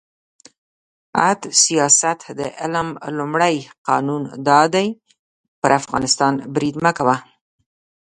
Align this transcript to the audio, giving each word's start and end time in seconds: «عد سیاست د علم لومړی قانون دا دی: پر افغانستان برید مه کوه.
«عد 1.25 1.41
سیاست 1.63 2.19
د 2.39 2.41
علم 2.61 2.87
لومړی 3.17 3.55
قانون 3.87 4.23
دا 4.47 4.61
دی: 4.75 4.87
پر 5.61 5.71
افغانستان 5.79 6.33
برید 6.55 6.75
مه 6.83 6.91
کوه. 6.97 7.15